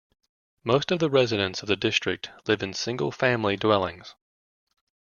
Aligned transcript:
Most 0.63 0.89
of 0.91 0.97
the 0.97 1.11
residents 1.11 1.61
of 1.61 1.67
the 1.67 1.75
District 1.75 2.31
live 2.47 2.63
in 2.63 2.73
single-family 2.73 3.55
dwellings. 3.57 4.15